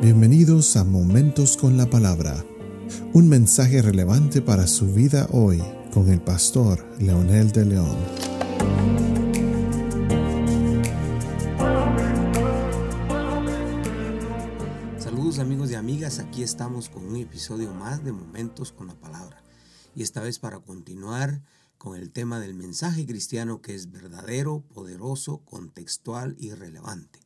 Bienvenidos 0.00 0.76
a 0.76 0.84
Momentos 0.84 1.56
con 1.56 1.76
la 1.76 1.90
Palabra, 1.90 2.44
un 3.14 3.28
mensaje 3.28 3.82
relevante 3.82 4.40
para 4.40 4.68
su 4.68 4.94
vida 4.94 5.26
hoy 5.32 5.60
con 5.92 6.08
el 6.08 6.20
pastor 6.20 6.86
Leonel 7.00 7.50
de 7.50 7.64
León. 7.64 7.96
Saludos 15.00 15.40
amigos 15.40 15.72
y 15.72 15.74
amigas, 15.74 16.20
aquí 16.20 16.44
estamos 16.44 16.88
con 16.88 17.04
un 17.04 17.16
episodio 17.16 17.74
más 17.74 18.04
de 18.04 18.12
Momentos 18.12 18.70
con 18.70 18.86
la 18.86 18.94
Palabra. 18.94 19.42
Y 19.96 20.02
esta 20.02 20.20
vez 20.20 20.38
para 20.38 20.60
continuar 20.60 21.42
con 21.76 21.96
el 21.96 22.12
tema 22.12 22.38
del 22.38 22.54
mensaje 22.54 23.04
cristiano 23.04 23.60
que 23.62 23.74
es 23.74 23.90
verdadero, 23.90 24.60
poderoso, 24.72 25.38
contextual 25.38 26.36
y 26.38 26.52
relevante 26.52 27.18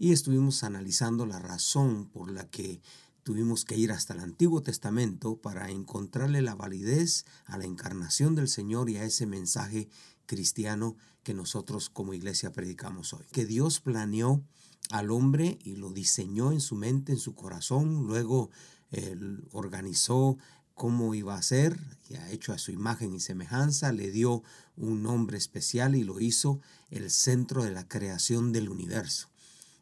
y 0.00 0.12
estuvimos 0.12 0.64
analizando 0.64 1.26
la 1.26 1.38
razón 1.38 2.06
por 2.06 2.32
la 2.32 2.48
que 2.48 2.80
tuvimos 3.22 3.66
que 3.66 3.76
ir 3.76 3.92
hasta 3.92 4.14
el 4.14 4.20
Antiguo 4.20 4.62
Testamento 4.62 5.36
para 5.36 5.70
encontrarle 5.70 6.40
la 6.40 6.54
validez 6.54 7.26
a 7.44 7.58
la 7.58 7.66
encarnación 7.66 8.34
del 8.34 8.48
Señor 8.48 8.88
y 8.88 8.96
a 8.96 9.04
ese 9.04 9.26
mensaje 9.26 9.90
cristiano 10.24 10.96
que 11.22 11.34
nosotros 11.34 11.90
como 11.90 12.14
iglesia 12.14 12.50
predicamos 12.50 13.12
hoy. 13.12 13.26
Que 13.30 13.44
Dios 13.44 13.80
planeó 13.80 14.42
al 14.88 15.10
hombre 15.10 15.58
y 15.62 15.76
lo 15.76 15.92
diseñó 15.92 16.50
en 16.50 16.62
su 16.62 16.76
mente, 16.76 17.12
en 17.12 17.18
su 17.18 17.34
corazón, 17.34 18.06
luego 18.06 18.48
él 18.92 19.46
organizó 19.52 20.38
cómo 20.72 21.14
iba 21.14 21.34
a 21.34 21.42
ser, 21.42 21.78
y 22.08 22.14
ha 22.14 22.30
hecho 22.30 22.54
a 22.54 22.58
su 22.58 22.72
imagen 22.72 23.12
y 23.12 23.20
semejanza, 23.20 23.92
le 23.92 24.10
dio 24.10 24.42
un 24.76 25.02
nombre 25.02 25.36
especial 25.36 25.94
y 25.94 26.04
lo 26.04 26.20
hizo 26.20 26.58
el 26.88 27.10
centro 27.10 27.64
de 27.64 27.70
la 27.70 27.86
creación 27.86 28.50
del 28.50 28.70
universo. 28.70 29.29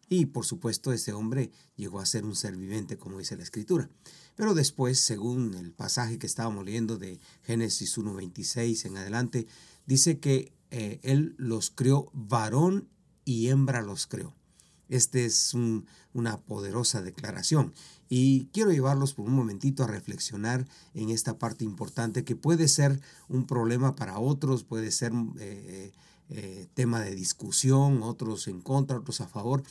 Y 0.08 0.26
por 0.26 0.46
supuesto 0.46 0.92
ese 0.92 1.12
hombre 1.12 1.50
llegó 1.76 2.00
a 2.00 2.06
ser 2.06 2.24
un 2.24 2.34
ser 2.34 2.56
viviente, 2.56 2.96
como 2.96 3.18
dice 3.18 3.36
la 3.36 3.42
escritura. 3.42 3.90
Pero 4.36 4.54
después, 4.54 4.98
según 5.00 5.54
el 5.54 5.72
pasaje 5.72 6.18
que 6.18 6.26
estábamos 6.26 6.64
leyendo 6.64 6.96
de 6.96 7.20
Génesis 7.42 7.98
1.26 7.98 8.86
en 8.86 8.96
adelante, 8.96 9.46
dice 9.86 10.18
que 10.18 10.52
eh, 10.70 11.00
él 11.02 11.34
los 11.38 11.70
creó 11.70 12.10
varón 12.14 12.88
y 13.24 13.48
hembra 13.48 13.82
los 13.82 14.06
creó. 14.06 14.34
Esta 14.88 15.18
es 15.18 15.52
una 16.14 16.40
poderosa 16.40 17.02
declaración. 17.02 17.74
Y 18.08 18.46
quiero 18.52 18.72
llevarlos 18.72 19.12
por 19.12 19.26
un 19.26 19.34
momentito 19.34 19.84
a 19.84 19.86
reflexionar 19.86 20.66
en 20.94 21.10
esta 21.10 21.38
parte 21.38 21.64
importante 21.64 22.24
que 22.24 22.36
puede 22.36 22.68
ser 22.68 23.00
un 23.28 23.46
problema 23.46 23.96
para 23.96 24.18
otros, 24.18 24.64
puede 24.64 24.90
ser 24.90 25.12
eh, 25.38 25.92
eh, 26.30 26.68
tema 26.74 27.00
de 27.00 27.14
discusión, 27.14 28.02
otros 28.02 28.48
en 28.48 28.60
contra, 28.62 28.98
otros 28.98 29.20
a 29.20 29.28
favor, 29.28 29.62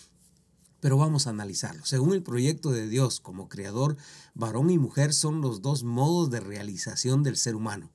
pero 0.79 0.97
vamos 0.97 1.27
a 1.27 1.31
analizarlo. 1.31 1.85
Según 1.85 2.13
el 2.13 2.23
proyecto 2.23 2.71
de 2.71 2.87
Dios 2.87 3.19
como 3.19 3.49
creador, 3.49 3.97
varón 4.33 4.69
y 4.69 4.77
mujer 4.77 5.13
son 5.13 5.41
los 5.41 5.61
dos 5.61 5.83
modos 5.83 6.29
de 6.29 6.39
realización 6.39 7.23
del 7.23 7.37
ser 7.37 7.55
humano. 7.55 7.89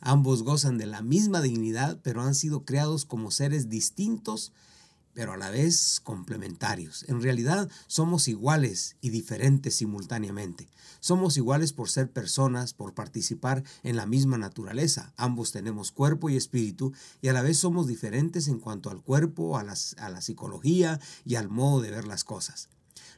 Ambos 0.00 0.42
gozan 0.42 0.78
de 0.78 0.86
la 0.86 1.02
misma 1.02 1.42
dignidad, 1.42 1.98
pero 2.02 2.22
han 2.22 2.34
sido 2.34 2.64
creados 2.64 3.04
como 3.04 3.30
seres 3.30 3.68
distintos 3.68 4.52
pero 5.18 5.32
a 5.32 5.36
la 5.36 5.50
vez 5.50 5.98
complementarios. 6.04 7.04
En 7.08 7.20
realidad 7.20 7.68
somos 7.88 8.28
iguales 8.28 8.94
y 9.00 9.10
diferentes 9.10 9.74
simultáneamente. 9.74 10.68
Somos 11.00 11.36
iguales 11.36 11.72
por 11.72 11.90
ser 11.90 12.08
personas, 12.08 12.72
por 12.72 12.94
participar 12.94 13.64
en 13.82 13.96
la 13.96 14.06
misma 14.06 14.38
naturaleza. 14.38 15.12
Ambos 15.16 15.50
tenemos 15.50 15.90
cuerpo 15.90 16.30
y 16.30 16.36
espíritu 16.36 16.92
y 17.20 17.26
a 17.26 17.32
la 17.32 17.42
vez 17.42 17.58
somos 17.58 17.88
diferentes 17.88 18.46
en 18.46 18.60
cuanto 18.60 18.90
al 18.90 19.02
cuerpo, 19.02 19.58
a, 19.58 19.62
a 19.62 20.08
la 20.08 20.20
psicología 20.20 21.00
y 21.24 21.34
al 21.34 21.48
modo 21.48 21.80
de 21.80 21.90
ver 21.90 22.06
las 22.06 22.22
cosas. 22.22 22.68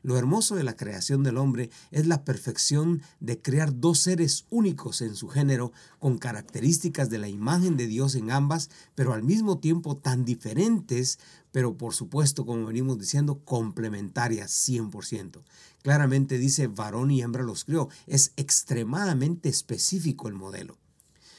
Lo 0.02 0.16
hermoso 0.16 0.56
de 0.56 0.64
la 0.64 0.76
creación 0.76 1.22
del 1.22 1.36
hombre 1.36 1.70
es 1.90 2.06
la 2.06 2.24
perfección 2.24 3.02
de 3.20 3.40
crear 3.40 3.78
dos 3.78 3.98
seres 4.00 4.46
únicos 4.50 5.00
en 5.02 5.14
su 5.14 5.28
género, 5.28 5.72
con 5.98 6.18
características 6.18 7.10
de 7.10 7.18
la 7.18 7.28
imagen 7.28 7.76
de 7.76 7.86
Dios 7.86 8.14
en 8.14 8.30
ambas, 8.30 8.70
pero 8.94 9.12
al 9.12 9.22
mismo 9.22 9.58
tiempo 9.58 9.96
tan 9.96 10.24
diferentes, 10.24 11.18
pero 11.52 11.76
por 11.76 11.94
supuesto, 11.94 12.46
como 12.46 12.66
venimos 12.66 12.98
diciendo, 12.98 13.40
complementarias 13.44 14.50
100%. 14.68 15.42
Claramente 15.82 16.38
dice 16.38 16.66
varón 16.66 17.10
y 17.10 17.22
hembra 17.22 17.42
los 17.42 17.64
crió. 17.64 17.88
Es 18.06 18.32
extremadamente 18.36 19.48
específico 19.48 20.28
el 20.28 20.34
modelo. 20.34 20.76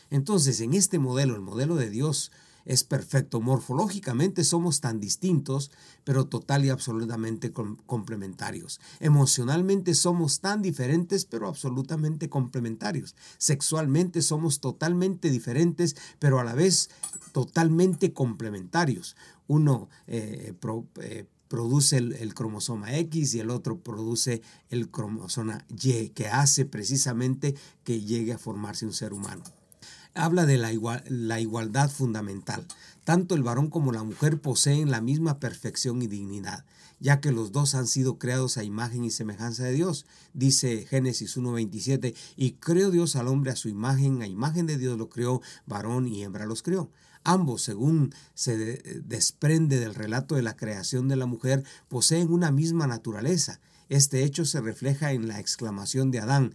Entonces, 0.10 0.60
en 0.60 0.74
este 0.74 1.00
modelo, 1.00 1.36
el 1.36 1.42
modelo 1.42 1.76
de 1.76 1.90
Dios, 1.90 2.32
es 2.66 2.84
perfecto. 2.84 3.42
Morfológicamente 3.42 4.44
somos 4.44 4.82
tan 4.82 5.00
distintos, 5.00 5.72
pero 6.04 6.26
total 6.28 6.66
y 6.66 6.70
absolutamente 6.70 7.52
complementarios. 7.52 8.80
Emocionalmente 9.00 9.94
somos 9.94 10.40
tan 10.40 10.62
diferentes, 10.62 11.26
pero 11.26 11.48
absolutamente 11.48 12.30
complementarios. 12.30 13.16
Sexualmente 13.38 14.22
somos 14.22 14.60
totalmente 14.60 15.30
diferentes, 15.30 15.96
pero 16.20 16.40
a 16.40 16.44
la 16.44 16.54
vez 16.54 16.90
totalmente 17.32 18.14
complementarios. 18.14 19.16
Uno 19.48 19.90
eh, 20.08 20.54
eh, 21.02 21.26
produce 21.48 21.98
el, 21.98 22.34
cromosoma 22.34 22.96
X 22.96 23.36
y 23.36 23.40
el 23.40 23.50
otro 23.50 23.80
produce 23.80 24.42
el 24.70 24.90
cromosoma 24.90 25.66
Y, 25.70 26.10
que 26.10 26.28
hace 26.28 26.66
precisamente 26.66 27.56
que 27.84 28.02
llegue 28.02 28.34
a 28.34 28.38
formarse 28.38 28.86
un 28.86 28.94
ser 28.94 29.12
humano 29.12 29.44
habla 30.14 30.46
de 30.46 30.58
la, 30.58 31.40
igualdad 31.40 31.90
fundamental. 31.90 32.66
Tanto 33.04 33.36
el 33.36 33.44
varón 33.44 33.70
como 33.70 33.92
la 33.92 34.04
mujer 34.04 34.40
poseen 34.40 34.92
la 34.92 35.02
misma 35.02 35.40
perfección 35.40 36.02
y 36.02 36.08
dignidad, 36.08 36.66
ya 37.00 37.20
que 37.20 37.32
los 37.32 37.52
dos 37.52 37.74
han 37.76 37.88
sido 37.88 38.20
creados 38.20 38.58
a 38.58 38.64
imagen 38.64 39.04
y 39.04 39.12
semejanza 39.12 39.64
de 39.64 39.74
Dios. 39.74 40.06
Dice 40.34 40.86
Génesis 40.86 41.38
1.27, 41.38 42.16
y 42.36 42.52
creó 42.54 42.92
Dios 42.92 43.16
al 43.16 43.28
hombre 43.28 43.52
a 43.52 43.56
su 43.56 43.70
imagen, 43.70 44.22
a 44.22 44.28
imagen 44.28 44.68
de 44.68 44.78
Dios 44.78 44.98
lo 44.98 45.10
creó, 45.10 45.42
varón 45.66 46.08
y 46.08 46.24
hembra 46.24 46.46
los 46.46 46.62
creó. 46.62 46.92
Ambos, 47.24 47.62
según 47.62 48.14
se 48.34 48.58
desprende 49.06 49.80
del 49.80 49.94
relato 49.94 50.36
de 50.36 50.42
la 50.42 50.56
creación 50.56 51.08
de 51.08 51.16
la 51.16 51.28
mujer, 51.28 51.64
poseen 51.88 52.32
una 52.32 52.52
misma 52.52 52.88
naturaleza. 52.88 53.60
Este 53.90 54.24
hecho 54.24 54.46
se 54.46 54.62
refleja 54.62 55.12
en 55.12 55.28
la 55.28 55.40
exclamación 55.40 56.12
de 56.12 56.20
Adán, 56.20 56.54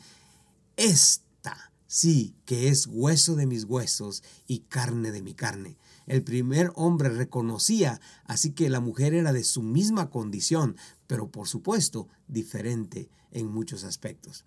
esta 0.77 1.71
sí, 1.97 2.35
que 2.45 2.69
es 2.69 2.87
hueso 2.87 3.37
de 3.37 3.47
mis 3.47 3.65
huesos 3.65 4.23
y 4.47 4.59
carne 4.59 5.13
de 5.13 5.23
mi 5.23 5.33
carne. 5.33 5.79
El 6.07 6.23
primer 6.23 6.71
hombre 6.75 7.09
reconocía, 7.09 8.03
así 8.27 8.51
que 8.51 8.69
la 8.69 8.81
mujer 8.81 9.15
era 9.15 9.33
de 9.33 9.43
su 9.45 9.63
misma 9.63 10.11
condición, 10.11 10.77
pero 11.07 11.31
por 11.31 11.49
supuesto 11.49 12.07
diferente 12.29 13.09
en 13.31 13.47
muchos 13.47 13.83
aspectos. 13.83 14.45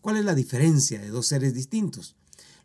¿Cuál 0.00 0.16
es 0.16 0.24
la 0.24 0.34
diferencia 0.34 0.98
de 0.98 1.10
dos 1.10 1.26
seres 1.26 1.52
distintos? 1.52 2.16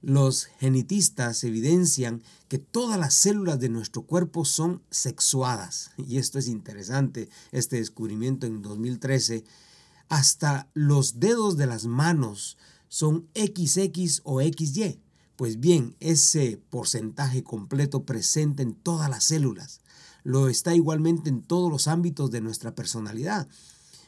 Los 0.01 0.45
genetistas 0.45 1.43
evidencian 1.43 2.23
que 2.47 2.57
todas 2.57 2.97
las 2.97 3.13
células 3.13 3.59
de 3.59 3.67
nuestro 3.67 4.03
cuerpo 4.03 4.45
son 4.45 4.81
sexuadas, 4.91 5.91
y 5.97 6.19
esto 6.19 6.39
es 6.39 6.47
interesante, 6.47 7.27
este 7.51 7.75
descubrimiento 7.75 8.47
en 8.47 8.61
2013, 8.61 9.43
hasta 10.07 10.69
los 10.73 11.19
dedos 11.19 11.57
de 11.57 11.67
las 11.67 11.85
manos 11.85 12.57
son 12.91 13.29
XX 13.35 14.19
o 14.25 14.41
XY. 14.41 14.99
Pues 15.37 15.61
bien, 15.61 15.95
ese 16.01 16.61
porcentaje 16.69 17.41
completo 17.41 18.03
presente 18.03 18.63
en 18.63 18.73
todas 18.73 19.09
las 19.09 19.23
células 19.23 19.79
lo 20.23 20.49
está 20.49 20.75
igualmente 20.75 21.29
en 21.29 21.41
todos 21.41 21.71
los 21.71 21.87
ámbitos 21.87 22.31
de 22.31 22.41
nuestra 22.41 22.75
personalidad. 22.75 23.47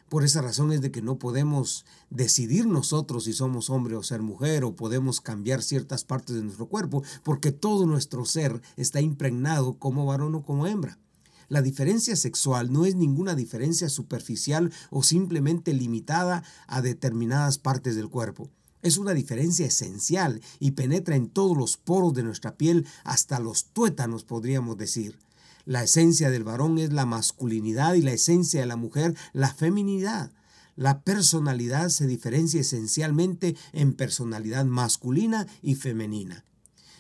Por 0.10 0.26
esa 0.26 0.42
razón 0.42 0.74
es 0.74 0.82
de 0.82 0.92
que 0.92 1.02
no 1.02 1.18
podemos 1.18 1.86
decidir 2.10 2.68
nosotros 2.68 3.24
si 3.24 3.32
somos 3.32 3.70
hombre 3.70 3.96
o 3.96 4.04
ser 4.04 4.22
mujer 4.22 4.66
o 4.66 4.76
podemos 4.76 5.22
cambiar 5.22 5.64
ciertas 5.64 6.04
partes 6.04 6.36
de 6.36 6.44
nuestro 6.44 6.68
cuerpo 6.68 7.04
porque 7.24 7.54
todo 7.54 7.86
nuestro 7.86 8.26
ser 8.26 8.62
está 8.76 9.00
impregnado 9.00 9.80
como 9.80 10.06
varón 10.06 10.36
o 10.36 10.44
como 10.44 10.68
hembra. 10.68 11.00
La 11.48 11.62
diferencia 11.62 12.18
sexual 12.18 12.74
no 12.74 12.86
es 12.86 12.96
ninguna 12.96 13.34
diferencia 13.34 13.88
superficial 13.88 14.74
o 14.90 15.04
simplemente 15.04 15.74
limitada 15.74 16.44
a 16.68 16.82
determinadas 16.82 17.60
partes 17.60 17.96
del 17.96 18.10
cuerpo. 18.10 18.52
Es 18.84 18.98
una 18.98 19.14
diferencia 19.14 19.66
esencial 19.66 20.42
y 20.60 20.72
penetra 20.72 21.16
en 21.16 21.30
todos 21.30 21.58
los 21.58 21.78
poros 21.78 22.14
de 22.14 22.22
nuestra 22.22 22.58
piel, 22.58 22.86
hasta 23.06 23.40
los 23.40 23.68
tuétanos 23.68 24.26
podríamos 24.26 24.78
decir. 24.78 25.18
La 25.66 25.84
esencia 25.84 26.30
del 26.30 26.44
varón 26.44 26.78
es 26.78 26.92
la 26.92 27.06
masculinidad 27.06 27.94
y 27.94 28.02
la 28.02 28.12
esencia 28.12 28.60
de 28.60 28.68
la 28.68 28.76
mujer 28.76 29.16
la 29.32 29.54
feminidad. 29.54 30.34
La 30.76 31.02
personalidad 31.02 31.88
se 31.88 32.08
diferencia 32.08 32.60
esencialmente 32.60 33.56
en 33.72 33.94
personalidad 33.94 34.66
masculina 34.66 35.48
y 35.62 35.76
femenina. 35.76 36.44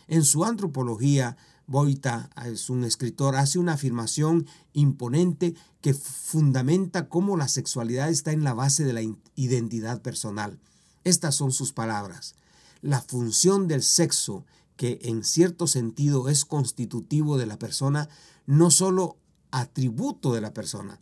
En 0.08 0.24
su 0.24 0.46
antropología, 0.46 1.36
Boita 1.68 2.30
es 2.46 2.70
un 2.70 2.86
escritor, 2.86 3.36
hace 3.36 3.60
una 3.60 3.74
afirmación 3.74 4.48
imponente 4.72 5.54
que 5.82 5.94
fundamenta 5.94 7.10
cómo 7.10 7.36
la 7.36 7.50
sexualidad 7.50 8.10
está 8.10 8.32
en 8.32 8.46
la 8.46 8.54
base 8.54 8.86
de 8.86 8.94
la 8.94 9.02
identidad 9.36 10.02
personal. 10.02 10.60
Estas 11.04 11.36
son 11.36 11.52
sus 11.52 11.74
palabras. 11.74 12.36
La 12.82 13.02
función 13.02 13.68
del 13.68 13.84
sexo, 13.84 14.46
que 14.76 15.00
en 15.04 15.24
cierto 15.24 15.68
sentido 15.68 16.30
es 16.30 16.46
constitutivo 16.46 17.38
de 17.38 17.46
la 17.46 17.60
persona, 17.60 18.10
no 18.46 18.72
solo 18.72 19.18
atributo 19.52 20.34
de 20.34 20.42
la 20.42 20.54
persona. 20.54 21.00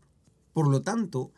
Por 0.53 0.67
lo 0.67 0.81
tanto, 0.81 1.31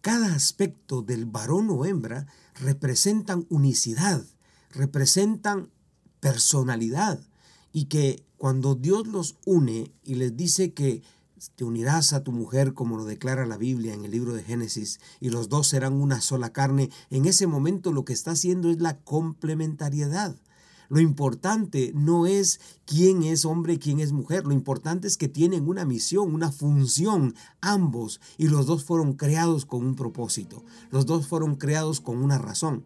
cada 0.00 0.34
aspecto 0.34 1.02
del 1.02 1.24
varón 1.24 1.68
o 1.70 1.84
hembra 1.84 2.26
representan 2.54 3.46
unicidad, 3.48 4.24
representan 4.70 5.70
personalidad 6.20 7.20
y 7.72 7.86
que 7.86 8.24
cuando 8.36 8.74
Dios 8.74 9.06
los 9.06 9.36
une 9.44 9.92
y 10.04 10.16
les 10.16 10.36
dice 10.36 10.72
que 10.72 11.02
te 11.54 11.64
unirás 11.64 12.12
a 12.12 12.22
tu 12.22 12.32
mujer 12.32 12.74
como 12.74 12.96
lo 12.96 13.04
declara 13.04 13.46
la 13.46 13.56
Biblia 13.56 13.94
en 13.94 14.04
el 14.04 14.10
libro 14.10 14.34
de 14.34 14.42
Génesis 14.42 15.00
y 15.20 15.30
los 15.30 15.48
dos 15.48 15.68
serán 15.68 15.94
una 15.94 16.20
sola 16.20 16.52
carne, 16.52 16.90
en 17.10 17.26
ese 17.26 17.46
momento 17.46 17.92
lo 17.92 18.04
que 18.04 18.12
está 18.12 18.32
haciendo 18.32 18.70
es 18.70 18.80
la 18.80 18.98
complementariedad. 18.98 20.36
Lo 20.88 21.00
importante 21.00 21.92
no 21.94 22.26
es 22.26 22.60
quién 22.84 23.22
es 23.22 23.44
hombre 23.44 23.74
y 23.74 23.78
quién 23.78 24.00
es 24.00 24.12
mujer, 24.12 24.46
lo 24.46 24.52
importante 24.52 25.08
es 25.08 25.16
que 25.16 25.28
tienen 25.28 25.68
una 25.68 25.84
misión, 25.84 26.34
una 26.34 26.52
función, 26.52 27.34
ambos, 27.60 28.20
y 28.38 28.48
los 28.48 28.66
dos 28.66 28.84
fueron 28.84 29.14
creados 29.14 29.66
con 29.66 29.84
un 29.84 29.96
propósito, 29.96 30.64
los 30.90 31.06
dos 31.06 31.26
fueron 31.26 31.56
creados 31.56 32.00
con 32.00 32.22
una 32.22 32.38
razón. 32.38 32.84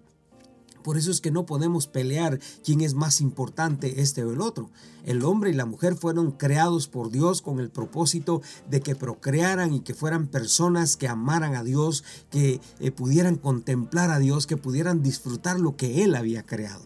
Por 0.82 0.96
eso 0.96 1.10
es 1.10 1.20
que 1.20 1.30
no 1.30 1.46
podemos 1.46 1.86
pelear 1.86 2.38
quién 2.64 2.80
es 2.80 2.94
más 2.94 3.20
importante, 3.20 4.00
este 4.00 4.24
o 4.24 4.32
el 4.32 4.40
otro. 4.40 4.70
El 5.04 5.24
hombre 5.24 5.50
y 5.50 5.54
la 5.54 5.66
mujer 5.66 5.96
fueron 5.96 6.32
creados 6.32 6.88
por 6.88 7.10
Dios 7.10 7.42
con 7.42 7.60
el 7.60 7.70
propósito 7.70 8.42
de 8.68 8.80
que 8.80 8.94
procrearan 8.94 9.72
y 9.72 9.80
que 9.80 9.94
fueran 9.94 10.26
personas 10.26 10.96
que 10.96 11.08
amaran 11.08 11.54
a 11.54 11.64
Dios, 11.64 12.04
que 12.30 12.60
eh, 12.78 12.90
pudieran 12.90 13.36
contemplar 13.36 14.10
a 14.10 14.18
Dios, 14.18 14.46
que 14.46 14.56
pudieran 14.56 15.02
disfrutar 15.02 15.58
lo 15.58 15.76
que 15.76 16.02
Él 16.04 16.14
había 16.14 16.44
creado. 16.44 16.82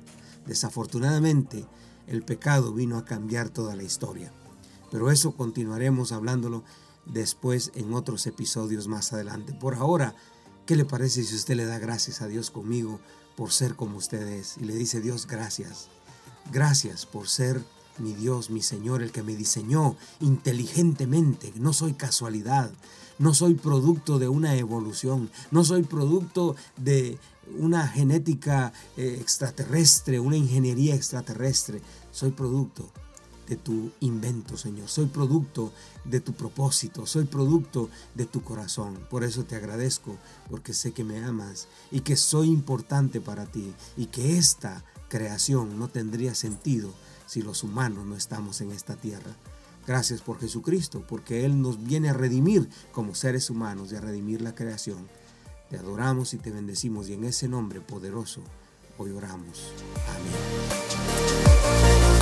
Desafortunadamente, 0.47 1.67
el 2.07 2.23
pecado 2.23 2.73
vino 2.73 2.99
a 2.99 3.05
cambiar 3.05 3.49
toda 3.49 3.75
la 3.77 3.83
historia. 3.83 4.33
Pero 4.91 5.11
eso 5.11 5.33
continuaremos 5.33 6.13
hablándolo 6.13 6.63
después 7.07 7.73
en 7.75 7.93
otros 7.95 8.27
episodios 8.27 8.89
más 8.89 9.13
adelante. 9.13 9.53
Por 9.53 9.75
ahora, 9.75 10.15
¿qué 10.67 10.77
le 10.77 10.85
parece 10.85 11.23
si 11.25 11.35
usted 11.35 11.57
le 11.57 11.67
da 11.67 11.79
gracias 11.79 12.23
a 12.23 12.29
Dios 12.29 12.51
conmigo 12.51 13.01
por 13.37 13.53
ser 13.53 13.75
como 13.75 13.99
usted 13.99 14.27
es? 14.29 14.57
Y 14.59 14.65
le 14.65 14.75
dice 14.75 15.01
Dios, 15.01 15.27
gracias. 15.27 15.89
Gracias 16.53 17.07
por 17.07 17.29
ser 17.29 17.63
mi 17.99 18.13
Dios, 18.13 18.51
mi 18.51 18.63
Señor, 18.63 19.03
el 19.03 19.13
que 19.13 19.23
me 19.23 19.37
diseñó 19.37 19.97
inteligentemente. 20.21 21.53
No 21.57 21.73
soy 21.73 21.95
casualidad. 21.95 22.71
No 23.19 23.33
soy 23.33 23.55
producto 23.55 24.19
de 24.19 24.29
una 24.29 24.57
evolución. 24.57 25.31
No 25.51 25.65
soy 25.65 25.85
producto 25.85 26.57
de 26.77 27.19
una 27.59 27.87
genética 27.87 28.73
eh, 28.97 29.19
extraterrestre, 29.21 30.19
una 30.19 30.37
ingeniería 30.37 30.95
extraterrestre. 30.95 31.81
Soy 32.11 32.31
producto 32.31 32.91
de 33.49 33.57
tu 33.57 33.91
invento, 34.01 34.57
Señor. 34.57 34.89
Soy 34.89 35.07
producto 35.07 35.73
de 36.05 36.21
tu 36.21 36.33
propósito. 36.33 37.07
Soy 37.07 37.25
producto 37.25 37.91
de 38.15 38.27
tu 38.27 38.43
corazón. 38.43 38.99
Por 39.11 39.25
eso 39.25 39.45
te 39.45 39.57
agradezco, 39.57 40.17
porque 40.51 40.75
sé 40.75 40.93
que 40.93 41.05
me 41.05 41.25
amas 41.25 41.69
y 41.91 42.01
que 42.01 42.17
soy 42.17 42.49
importante 42.49 43.21
para 43.21 43.47
ti 43.47 43.73
y 43.97 44.07
que 44.07 44.39
esta 44.39 44.85
creación 45.09 45.79
no 45.79 45.89
tendría 45.89 46.35
sentido 46.35 46.93
si 47.27 47.43
los 47.43 47.63
humanos 47.63 48.07
no 48.07 48.17
estamos 48.17 48.61
en 48.61 48.73
esta 48.73 48.97
tierra. 48.97 49.37
Gracias 49.87 50.23
por 50.23 50.41
Jesucristo, 50.41 51.05
porque 51.07 51.45
Él 51.45 51.61
nos 51.61 51.85
viene 51.85 52.09
a 52.09 52.15
redimir 52.15 52.69
como 52.93 53.15
seres 53.15 53.51
humanos 53.51 53.93
y 53.93 53.97
a 53.97 54.01
redimir 54.01 54.41
la 54.41 54.55
creación. 54.55 55.07
Te 55.69 55.77
adoramos 55.77 56.33
y 56.35 56.39
te 56.39 56.51
bendecimos 56.51 57.09
y 57.09 57.15
en 57.15 57.25
ese 57.25 57.49
nombre 57.49 57.81
poderoso 57.81 58.41
hoy 58.97 59.11
oramos. 59.11 59.73
Amén. 60.09 62.14